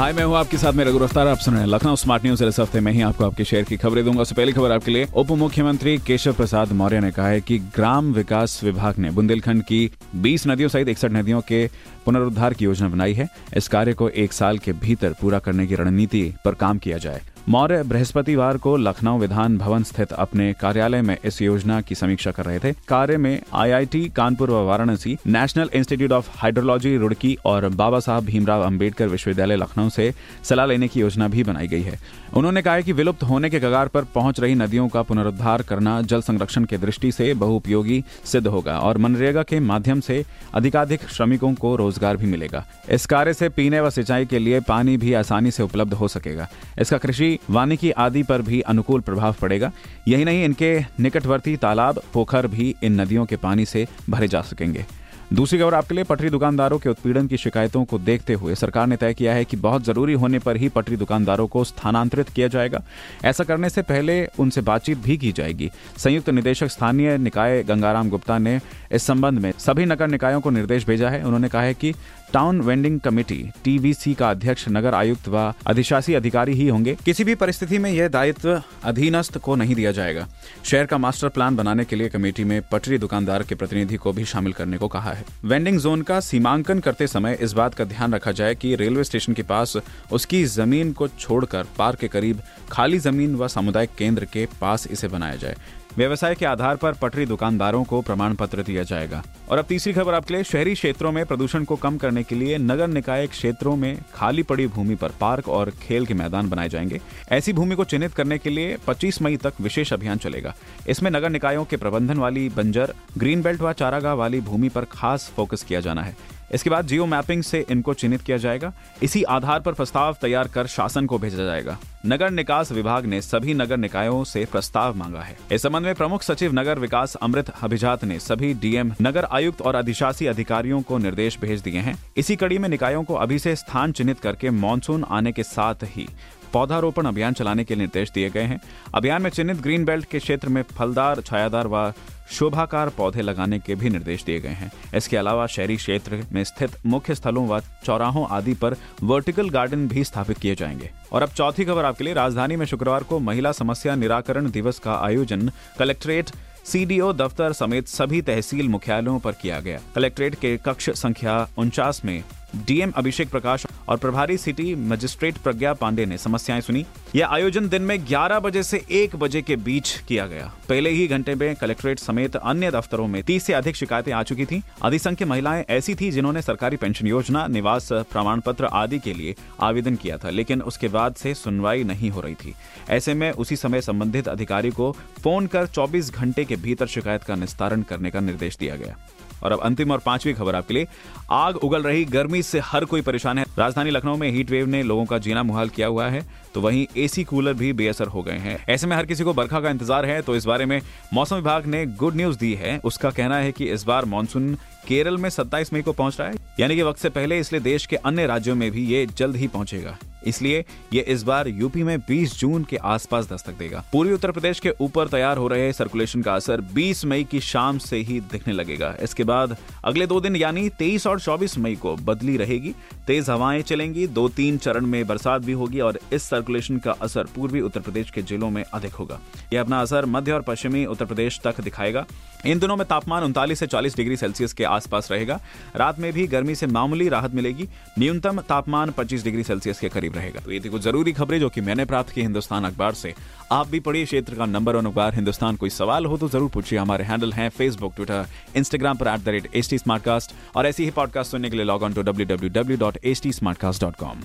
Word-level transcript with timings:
हाय, 0.00 0.12
मैं 0.12 0.24
हूँ 0.24 0.36
आपके 0.36 0.56
साथ 0.58 0.72
में 0.72 0.84
रघु 0.84 0.98
रफ्तार 0.98 1.28
आप 1.28 1.38
सुन 1.38 1.54
रहे 1.54 1.62
हैं 1.62 1.68
लखनऊ 1.70 1.96
स्मार्ट 1.96 2.24
न्यूज़। 2.24 2.44
इस 2.44 2.58
हफ़्ते 2.60 2.80
में 2.80 2.90
ही 2.92 3.00
आपको 3.00 3.24
आपके 3.24 3.44
शहर 3.44 3.62
की 3.62 3.76
खबरें 3.76 4.04
दूँगा। 4.04 4.22
उससे 4.22 4.34
पहली 4.34 4.52
खबर 4.52 4.72
आपके 4.72 4.90
लिए, 4.90 5.08
उप 5.14 5.30
मुख्यमंत्री 5.30 5.96
केशव 5.98 6.32
प्रसाद 6.32 6.72
मौर्य 6.72 7.00
ने 7.00 7.10
कहा 7.10 7.26
है 7.28 7.40
कि 7.40 7.58
ग्राम 7.58 8.12
विकास 8.12 8.58
विभाग 8.64 8.98
ने 8.98 9.10
बुंदेलखंड 9.10 9.62
की 9.62 9.90
20 10.16 10.46
नदियों 10.46 10.68
सहित 10.68 10.88
इकसठ 10.88 11.12
नदियों 11.12 11.40
के 11.40 11.66
पुनरुद्धार 12.06 12.54
की 12.54 12.64
योजना 12.64 12.88
बनाई 12.88 13.14
है। 13.14 13.28
इस 13.56 13.68
कार्य 13.68 13.92
को 13.92 14.08
एक 14.08 14.32
साल 14.32 14.58
के 14.58 14.72
भीतर 14.72 15.14
पूरा 15.20 15.38
करने 15.38 15.66
की 15.66 15.74
रणनीति 15.74 16.22
पर 16.44 16.54
काम 16.54 16.78
किया 16.78 16.98
जाए। 16.98 17.20
मौर्य 17.50 17.82
बृहस्पतिवार 17.82 18.56
को 18.56 18.76
लखनऊ 18.76 19.18
विधान 19.18 19.56
भवन 19.58 19.82
स्थित 19.82 20.12
अपने 20.14 20.52
कार्यालय 20.52 21.00
में 21.02 21.16
इस 21.24 21.40
योजना 21.42 21.80
की 21.80 21.94
समीक्षा 21.94 22.30
कर 22.30 22.44
रहे 22.44 22.58
थे। 22.58 22.72
कार्य 22.88 23.16
में 23.16 23.40
आईआईटी, 23.52 24.02
कानपुर 24.08 24.50
व 24.50 24.62
Varanasi, 24.66 25.16
national 25.26 25.70
institute 25.74 26.12
of 26.12 26.28
hydrology, 26.32 26.96
Roorkee 26.96 27.36
और 27.44 27.68
बाबा 27.70 28.00
साहब 28.00 28.24
भीमराव 28.24 28.62
अंबेडकर 28.62 29.08
विश्वविद्यालय 29.08 29.56
लखनऊ 29.56 29.88
से 29.88 30.12
सलाह 30.44 30.66
लेने 30.66 30.88
की 30.88 31.00
योजना 31.00 31.28
भी 31.28 31.42
बनाई 31.44 31.68
गई 31.68 31.82
है। 31.82 31.98
उन्होंने 32.36 32.62
कहा 32.62 32.80
कि 32.80 32.92
विलुप्त 32.92 33.22
होने 33.22 33.50
के 33.50 33.60
कगार 33.60 33.88
पर 33.88 34.04
पहुँच 34.04 34.40
रही 34.40 34.54
नदियों 34.54 34.88
का 34.88 35.02
पुनरुद्धार 35.02 35.62
करना 35.62 36.00
जल 36.02 36.20
संरक्षण 36.20 36.64
की 36.64 36.76
दृष्टि 36.76 37.12
से 37.12 37.32
बहुउपयोगी 37.34 38.02
सिद्ध 38.24 38.46
होगा 38.46 38.78
और 38.78 38.98
मनरेगा 38.98 39.42
के 39.42 39.60
माध्यम 39.62 40.00
से 40.00 40.24
अधिकाधिक 40.54 41.08
श्रमिकों 41.08 41.52
को 41.54 41.74
रोज़गार 41.76 42.16
भी 42.16 42.26
मिलेगा। 42.26 42.64
इस 42.90 43.06
कार्य 43.06 43.34
से 43.34 43.48
पीने 43.48 43.80
व 43.80 43.90
सिंचाई 43.90 44.26
के 44.26 44.38
लिए 44.38 44.60
पानी 44.60 44.96
भी 44.96 45.12
आसानी 45.14 45.50
से 45.50 45.62
उपलब्ध 45.62 45.94
हो 45.94 46.08
सकेगा। 46.08 46.48
इसका 46.78 46.98
कृषि 46.98 47.38
वानिकी 47.50 47.90
आदि 47.90 48.22
पर 48.22 48.42
भी 48.42 48.60
अनुकूल 48.60 49.00
प्रभाव 49.00 49.34
पड़ेगा। 49.40 49.72
यही 50.08 50.24
नहीं, 50.24 50.44
इनके 50.44 50.80
निकटवर्ती 51.00 51.56
तालाब, 51.56 52.02
पोखर 52.12 52.46
भी 52.46 52.74
इन 52.82 53.00
नदियों 53.00 53.26
के 53.26 53.36
पानी 53.36 53.64
से 53.64 53.86
भरे 54.10 54.28
जा 54.28 54.40
सकेंगे। 54.40 54.86
दूसरी 55.32 55.58
खबर 55.58 55.74
आपके 55.74 55.94
लिए 55.94 56.04
पटरी 56.04 56.30
दुकानदारों 56.30 56.78
के 56.78 56.88
उत्पीड़न 56.88 57.26
की 57.26 57.36
शिकायतों 57.36 57.84
को 57.84 57.98
देखते 57.98 58.34
हुए 58.34 58.54
सरकार 58.54 58.86
ने 58.86 58.96
तय 58.96 59.14
किया 59.14 59.34
है 59.34 59.44
कि 59.44 59.56
बहुत 59.56 59.84
ज़रूरी 59.84 60.12
होने 60.12 60.38
पर 60.38 60.56
ही 60.56 60.68
पटरी 60.68 60.96
दुकानदारों 60.96 61.46
को 61.46 61.64
स्थानांतरित 61.64 62.28
किया 62.28 62.48
जाएगा। 62.48 62.82
ऐसा 63.24 63.44
करने 63.44 63.70
से 63.70 63.82
पहले 63.82 64.26
उनसे 64.38 64.60
बातचीत 64.60 64.98
भी 64.98 65.16
की 65.18 65.32
जाएगी। 65.32 65.70
संयुक्त 65.96 66.30
निदेशक 66.30 66.66
स्थानीय 66.66 67.18
निकाय 67.18 67.62
गंगाराम 67.62 68.10
गुप्ता 68.10 68.38
ने 68.38 68.60
इस 68.92 69.02
संबंध 69.02 69.38
में 69.38 69.52
सभी 69.58 69.84
नगर 69.84 70.08
निकायों 70.08 70.40
को 70.40 70.50
निर्देश 70.50 70.86
भेजा 70.86 71.10
है। 71.10 71.22
उन्होंने 71.22 71.48
कहा 71.48 71.62
है 71.62 71.74
कि 71.74 71.94
टाउन 72.32 72.60
वेंडिंग 72.60 72.98
कमेटी 73.00 73.36
टीवीसी 73.64 74.12
का 74.14 74.28
अध्यक्ष, 74.30 74.64
नगर 74.68 74.94
आयुक्त 74.94 75.28
व 75.28 75.52
अधिशासी 75.66 76.14
अधिकारी 76.14 76.52
ही 76.52 76.66
होंगे। 76.68 76.96
किसी 77.04 77.24
भी 77.24 77.34
परिस्थिति 77.34 77.78
में 77.78 77.90
यह 77.90 78.08
दायित्व 78.08 78.62
अधीनस्थ 78.84 79.38
को 79.38 79.56
नहीं 79.56 79.74
दिया 79.74 79.92
जाएगा। 79.92 80.26
शहर 80.64 80.86
का 80.86 80.98
मास्टर 80.98 81.28
प्लान 81.28 81.56
बनाने 81.56 81.84
के 81.84 81.96
लिए 81.96 82.08
कमेटी 82.08 82.44
में 82.44 82.60
पटरी 82.62 82.98
दुकानदार 82.98 83.42
के 83.42 83.54
प्रतिनिधि 83.54 83.96
को 83.96 84.12
भी 84.12 84.24
शामिल 84.24 84.52
करने 84.52 84.78
को 84.78 84.88
कहा 84.88 85.12
है। 85.12 85.24
वेंडिंग 85.44 85.78
जोन 85.78 86.02
का 86.02 86.20
सीमांकन 86.20 86.78
करते 86.78 87.06
समय 87.06 87.38
इस 87.40 87.52
बात 87.52 87.74
का 87.74 87.84
ध्यान 87.84 88.14
रखा 88.14 88.32
जाए 88.32 88.54
कि 88.54 88.74
रेलवे 88.74 89.04
स्टेशन 89.04 89.32
के 89.32 89.42
पास 89.42 89.76
उसकी 90.12 90.44
ज़मीन 90.44 90.92
को 90.92 91.08
छोड़कर 91.08 91.66
पार्क 91.78 91.98
के 91.98 92.08
करीब 92.08 92.40
खाली 92.70 92.98
ज़मीन 92.98 93.34
व 93.34 93.48
सामुदायिक 93.48 93.90
केंद्र 93.98 94.24
के 94.24 94.46
पास 94.60 94.86
इसे 94.90 95.08
बनाया 95.08 95.36
जाए। 95.36 95.56
व्यवसाय 95.96 96.34
के 96.34 96.46
आधार 96.46 96.76
पर 96.76 96.92
पटरी 96.92 97.26
दुकानदारों 97.26 97.84
को 97.84 98.02
प्रमाण 98.02 98.34
पत्र 98.34 98.62
दिया 98.62 98.82
जाएगा। 98.82 99.22
और 99.50 99.58
अब 99.58 99.64
तीसरी 99.64 99.92
खबर 99.92 100.14
आपके 100.14 100.34
लिए। 100.34 100.44
शहरी 100.44 100.74
क्षेत्रों 100.74 101.12
में 101.12 101.26
प्रदूषण 101.26 101.64
को 101.64 101.76
कम 101.76 101.96
करने 101.96 102.22
के 102.22 102.34
लिए 102.34 102.58
नगर 102.58 102.88
निकाय 102.88 103.26
क्षेत्रों 103.26 103.76
में 103.76 103.98
खाली 104.14 104.42
पड़ी 104.42 104.66
भूमि 104.66 104.94
पर 104.94 105.12
पार्क 105.20 105.48
और 105.48 105.70
खेल 105.70 106.06
के 106.06 106.14
मैदान 106.14 106.48
बनाए 106.48 106.68
जाएँगे। 106.68 107.00
ऐसी 107.32 107.52
भूमि 107.52 107.74
को 107.74 107.84
चिन्हित 107.84 108.14
करने 108.14 108.38
के 108.38 108.50
लिए 108.50 108.76
25 108.86 109.22
मई 109.22 109.36
तक 109.36 109.52
विशेष 109.60 109.92
अभियान 109.92 110.18
चलेगा। 110.18 110.54
इसमें 110.88 111.10
नगर 111.10 111.30
निकायों 111.30 111.64
के 111.64 111.76
प्रबंधन 111.76 112.18
वाली 112.18 112.48
बंजर, 112.48 112.94
ग्रीन 113.18 113.42
बेल्ट 113.42 113.60
व 113.60 113.72
चारागाह 113.72 114.14
वाली 114.14 114.40
भूमि 114.40 114.68
पर 114.68 114.84
खास 114.84 115.32
फोकस 115.36 115.62
किया 115.62 115.80
जाना 115.80 116.02
है। 116.02 116.40
इसके 116.54 116.70
बाद 116.70 116.86
जियो 116.86 117.06
मैपिंग 117.06 117.42
से 117.42 117.66
इनको 117.70 117.94
चिन्हित 117.94 118.20
किया 118.20 118.36
जाएगा। 118.36 118.72
इसी 119.02 119.22
आधार 119.22 119.60
पर 119.60 119.72
प्रस्ताव 119.72 120.16
तैयार 120.22 120.48
कर 120.48 120.66
शासन 120.66 121.06
को 121.06 121.18
भेजा 121.18 121.44
जाएगा। 121.44 121.78
नगर 122.06 122.30
निकास 122.30 122.72
विभाग 122.72 123.06
ने 123.06 123.22
सभी 123.22 123.54
नगर 123.54 123.76
निकायों 123.76 124.24
से 124.24 124.44
प्रस्ताव 124.44 124.96
मांगा 124.96 125.20
है। 125.20 125.38
इस 125.52 125.62
संबंध 125.62 125.84
में 125.84 125.94
प्रमुख 125.94 126.22
सचिव 126.22 126.52
नगर 126.52 126.78
विकास 126.78 127.14
अमृत 127.14 127.52
अभिजात 127.62 128.04
ने 128.04 128.18
सभी 128.18 128.54
डीएम, 128.54 128.92
नगर 129.02 129.24
आयुक्त 129.24 129.62
और 129.62 129.74
अधिशासी 129.74 130.26
अधिकारियों 130.26 130.82
को 130.82 130.98
निर्देश 130.98 131.38
भेज 131.40 131.60
दिए 131.60 131.78
हैं। 131.78 132.04
इसी 132.16 132.36
कड़ी 132.36 132.58
में 132.58 132.68
निकायों 132.68 133.04
को 133.04 133.14
अभी 133.14 133.38
से 133.38 133.56
स्थान 133.56 133.92
चिन्हित 133.92 134.20
करके 134.20 134.50
मानसून 134.50 135.04
आने 135.04 135.32
के 135.32 135.42
साथ 135.42 135.74
ही 135.82 136.08
पौधारोपण 136.52 137.06
अभियान 137.06 137.32
चलाने 137.32 137.64
के 137.64 137.76
निर्देश 137.76 138.10
दिए 138.10 138.30
गए 138.30 138.42
हैं। 138.42 138.60
अभियान 138.94 139.22
में 139.22 139.30
चिन्हित 139.30 139.60
ग्रीन 139.60 139.84
बेल्ट 139.84 140.04
के 140.04 140.18
क्षेत्र 140.18 140.48
में 140.48 140.62
फलदार, 140.62 141.20
छायादार 141.20 141.66
व 141.66 141.92
शोभाकार 142.30 142.88
पौधे 142.88 143.22
लगाने 143.22 143.58
के 143.58 143.74
भी 143.74 143.90
निर्देश 143.90 144.24
दिए 144.24 144.40
गए 144.40 144.48
हैं। 144.48 144.72
इसके 144.94 145.16
अलावा 145.16 145.46
शहरी 145.46 145.76
क्षेत्र 145.76 146.24
में 146.32 146.44
स्थित 146.44 146.70
मुख्य 146.86 147.14
स्थलों 147.14 147.48
व 147.48 147.60
चौराहों 147.60 148.26
आदि 148.30 148.54
पर 148.54 148.76
वर्टिकल 149.02 149.50
गार्डन 149.50 149.88
भी 149.88 150.04
स्थापित 150.04 150.38
किए 150.38 150.54
जाएँगे। 150.54 150.99
और 151.12 151.22
अब 151.22 151.28
चौथी 151.28 151.64
खबर 151.64 151.84
आपके 151.84 152.04
लिए। 152.04 152.14
राजधानी 152.14 152.56
में 152.56 152.66
शुक्रवार 152.66 153.02
को 153.02 153.18
महिला 153.18 153.52
समस्या 153.52 153.94
निराकरण 153.94 154.50
दिवस 154.50 154.78
का 154.78 154.94
आयोजन 154.96 155.50
कलेक्ट्रेट, 155.78 156.30
सीडीओ, 156.64 157.12
दफ्तर 157.12 157.52
समेत 157.52 157.88
सभी 157.88 158.22
तहसील 158.22 158.68
मुख्यालयों 158.68 159.18
पर 159.18 159.32
किया 159.32 159.60
गया। 159.60 159.80
कलेक्ट्रेट 159.94 160.34
के 160.34 160.56
कक्ष 160.56 160.90
संख्या 160.90 161.46
उनचास 161.58 162.04
में 162.04 162.22
डीएम 162.56 162.90
अभिषेक 162.90 163.30
प्रकाश 163.30 163.66
और 163.88 163.96
प्रभारी 163.96 164.36
सिटी 164.36 164.74
मजिस्ट्रेट 164.74 165.38
प्रज्ञा 165.38 165.72
पांडे 165.74 166.06
ने 166.06 166.18
समस्याएँ 166.18 166.60
सुनी। 166.60 166.84
यह 167.14 167.28
आयोजन 167.28 167.68
दिन 167.68 167.82
में 167.82 168.06
11 168.06 168.40
बजे 168.40 168.62
से 168.62 168.84
1 168.90 169.16
बजे 169.16 169.42
के 169.42 169.56
बीच 169.56 169.90
किया 170.08 170.26
गया। 170.26 170.52
पहले 170.68 170.90
ही 170.90 171.06
घंटे 171.06 171.34
में 171.34 171.56
कलेक्ट्रेट 171.56 171.98
समेत 171.98 172.36
अन्य 172.36 172.70
दफ्तरों 172.70 173.06
में 173.06 173.22
30 173.22 173.44
से 173.44 173.52
अधिक 173.52 173.76
शिकायतें 173.76 174.12
आ 174.12 174.22
चुकी 174.22 174.46
थी। 174.46 174.62
अधिसंख्य 174.82 175.24
महिलाएँ 175.24 175.64
ऐसी 175.70 175.94
थी 175.94 176.10
जिन्होंने 176.10 176.42
सरकारी 176.42 176.76
पेंशन 176.76 177.06
योजना, 177.06 177.46
निवास 177.46 177.88
प्रमाण 177.92 178.40
पत्र 178.40 178.64
आदि 178.64 178.98
के 178.98 179.14
लिए 179.14 179.34
आवेदन 179.60 179.96
किया 179.96 180.18
था, 180.18 180.30
लेकिन 180.30 180.62
उसके 180.62 180.88
बाद 180.88 181.14
से 181.14 181.34
सुनवाई 181.34 181.84
नहीं 181.84 182.10
हो 182.10 182.20
रही 182.20 182.34
थी। 182.34 182.54
ऐसे 182.90 183.14
में 183.14 183.30
उसी 183.30 183.56
समय 183.56 183.80
संबंधित 183.80 184.28
अधिकारी 184.28 184.70
को 184.70 184.96
फ़ोन 185.22 185.46
कर 185.46 185.66
24 185.66 186.10
घंटे 186.10 186.44
के 186.44 186.56
भीतर 186.56 186.86
शिकायत 186.86 187.22
का 187.22 187.34
निस्तारण 187.34 187.82
करने 187.82 188.10
का 188.10 188.20
निर्देश 188.20 188.56
दिया 188.56 188.76
गया। 188.76 188.96
और 189.42 189.52
अब 189.52 189.60
अंतिम 189.60 189.90
और 189.90 189.98
पांचवी 189.98 190.32
खबर 190.32 190.54
आपके 190.54 190.74
लिए। 190.74 190.86
आग 191.30 191.56
उगल 191.56 191.82
रही, 191.82 192.04
गर्मी 192.06 192.42
से 192.42 192.60
हर 192.62 192.84
कोई 192.84 193.00
परेशान 193.02 193.38
है। 193.38 193.44
राजधानी 193.58 193.90
लखनऊ 193.90 194.16
में 194.16 194.30
हीट 194.30 194.50
वेव 194.50 194.66
ने 194.66 194.82
लोगों 194.82 195.04
का 195.04 195.18
जीना 195.18 195.42
मुहाल 195.42 195.68
किया 195.68 195.86
हुआ 195.86 196.08
है 196.08 196.24
तो 196.54 196.60
वहीं 196.60 196.86
एसी 196.96 197.24
कूलर 197.24 197.52
भी 197.54 197.72
बेअसर 197.72 198.06
हो 198.06 198.22
गए 198.22 198.36
हैं। 198.38 198.58
ऐसे 198.68 198.86
में 198.86 198.96
हर 198.96 199.06
किसी 199.06 199.24
को 199.24 199.34
बरखा 199.34 199.60
का 199.60 199.70
इंतज़ार 199.70 200.06
है 200.06 200.20
तो 200.22 200.36
इस 200.36 200.44
बारे 200.46 200.66
में 200.66 200.80
मौसम 201.14 201.36
विभाग 201.36 201.66
ने 201.66 201.84
गुड 201.88 202.16
न्यूज़ 202.16 202.38
दी 202.38 202.52
है। 202.54 202.78
उसका 202.84 203.10
कहना 203.10 203.36
है 203.36 203.52
कि 203.52 203.68
इस 203.68 203.84
बार 203.84 204.04
मानसून 204.06 204.54
केरल 204.88 205.16
में 205.16 205.28
27 205.30 205.72
मई 205.72 205.82
को 205.82 205.92
पहुँच 205.92 206.20
रहा 206.20 206.28
है। 206.28 206.34
यानी 206.60 206.76
कि 206.76 206.82
वक्त 206.82 207.00
से 207.00 207.08
पहले 207.10 207.38
इसलिए 207.38 207.60
देश 207.62 207.86
के 207.86 207.96
अन्य 207.96 208.26
राज्यों 208.26 208.56
में 208.56 208.70
भी 208.70 208.86
ये 208.86 209.06
जल्द 209.08 209.36
ही 209.36 209.48
पहुंचेगा। 209.48 209.96
इसलिए 210.26 210.64
ये 210.92 211.00
इस 211.00 211.22
बार 211.22 211.48
यूपी 211.48 211.82
में 211.82 211.98
20 212.00 212.38
जून 212.40 212.64
के 212.64 212.76
आसपास 212.76 213.32
दस्तक 213.32 213.52
देगा। 213.52 213.84
पूर्वी 213.92 214.12
उत्तर 214.12 214.30
प्रदेश 214.30 214.60
के 214.60 214.72
ऊपर 214.80 215.08
तैयार 215.08 215.36
हो 215.36 215.48
रहे 215.48 215.72
सर्कुलेशन 215.72 216.22
का 216.22 216.34
असर 216.34 216.60
20 216.60 217.04
मई 217.04 217.24
की 217.24 217.40
शाम 217.40 217.78
से 217.78 217.96
ही 217.96 218.20
दिखने 218.20 218.52
लगेगा। 218.52 218.96
इसके 219.02 219.24
बाद 219.24 219.56
अगले 219.84 220.06
दो 220.06 220.20
दिन 220.20 220.36
यानी 220.36 220.68
23 220.68 221.06
और 221.06 221.20
24 221.20 221.58
मई 221.58 221.76
को 221.76 221.96
बदली 221.96 222.36
रहेगी। 222.36 222.74
तेज 223.06 223.30
हवाएँ 223.30 223.62
चलेंगी, 223.62 224.06
दो 224.06 224.28
तीन 224.28 224.58
चरण 224.58 224.86
में 224.86 225.06
बरसात 225.06 225.42
भी 225.42 225.52
होगी 225.52 225.80
और 225.80 225.98
इस 226.12 226.22
सर्कुलेशन 226.22 226.78
का 226.78 226.92
असर 226.92 227.24
पूर्वी 227.24 227.60
उत्तर 227.60 227.80
प्रदेश 227.80 228.10
के 228.10 228.22
जिलों 228.22 228.50
में 228.50 228.64
अधिक 228.74 228.92
होगा। 228.92 229.20
यह 229.52 229.60
अपना 229.60 229.80
असर 229.80 230.06
मध्य 230.06 230.32
और 230.32 230.42
पश्चिमी 230.42 230.84
उत्तर 230.86 231.04
प्रदेश 231.04 231.40
तक 231.44 231.60
दिखाएगा। 231.60 232.06
इन 232.46 232.58
दिनों 232.58 232.76
में 232.76 232.86
तापमान 232.88 233.24
उनतालीस 233.24 233.58
से 233.58 233.66
40 233.66 233.96
डिग्री 233.96 234.16
सेल्सियस 234.16 234.52
के 234.52 234.64
आसपास 234.64 235.10
रहेगा। 235.10 235.40
रात 235.76 235.98
में 235.98 236.12
भी 236.12 236.26
गर्मी 236.26 236.54
से 236.54 236.66
मामूली 236.66 237.08
राहत 237.08 237.34
मिलेगी। 237.34 237.68
न्यूनतम 237.98 238.40
तापमान 238.40 238.90
25 238.90 239.24
डिग्री 239.24 239.42
सेल्सियस 239.42 239.80
के 239.80 239.88
करीब 239.88 240.09
रहेगा। 240.12 240.40
तो 240.40 240.52
ये 240.52 240.60
थी 240.60 240.68
कुछ 240.68 240.82
ज़रूरी 240.82 241.12
खबरें 241.12 241.38
जो 241.40 241.48
कि 241.48 241.60
मैंने 241.60 241.84
प्राप्त 241.84 242.10
की 242.14 242.22
हिंदुस्तान 242.22 242.64
अखबार 242.64 242.94
से। 242.94 243.14
आप 243.52 243.68
भी 243.68 243.80
पढ़िए 243.80 244.04
क्षेत्र 244.04 244.34
का 244.34 244.46
नंबर 244.46 244.76
वन 244.76 244.86
अखबार। 244.86 245.14
हिंदुस्तान 245.14 245.56
कोई 245.56 245.70
सवाल 245.70 246.06
हो 246.06 246.16
तो 246.18 246.28
ज़रूर 246.28 246.50
पूछिए। 246.50 246.78
हमारे 246.78 247.04
हैंडल 247.04 247.32
हैं 247.32 247.48
फेसबुक 247.58 247.94
ट्विटर 247.96 248.26
इंस्टाग्राम 248.56 248.96
पर 248.96 249.08
एट 249.08 249.20
द 249.20 249.28
रेट 249.28 249.48
एच 249.54 250.24
और 250.56 250.66
ऐसी 250.66 250.84
ही 250.84 250.90
पॉडकास्ट 250.90 251.30
सुनने 251.30 251.50
के 251.50 251.56
लिए 251.56 251.64
log 251.66 251.82
on 251.82 251.92
to 251.92 252.02
W 252.02 252.26
W 252.26 252.50
W 252.52 252.78
dot 252.78 252.98
H 253.04 253.22
T 253.22 253.32
smartcast 253.32 253.82
dot 253.82 253.96
com 253.96 254.22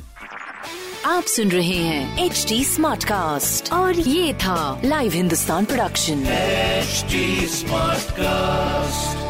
आप 1.05 1.23
सुन 1.23 1.51
रहे 1.51 1.77
हैं 1.77 2.25
एच 2.25 2.45
टी 2.49 2.63
स्मार्ट 2.65 3.03
कास्ट 3.03 3.71
और 3.73 3.99
ये 3.99 4.33
था 4.43 4.81
live 4.85 5.11
Hindustan 5.13 5.65
production 5.65 6.23
HD 6.85 7.21
Smartcast. 7.49 9.24